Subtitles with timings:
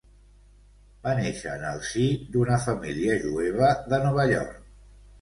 [1.03, 4.63] Va néixer en el si d'una família jueva de Nova York.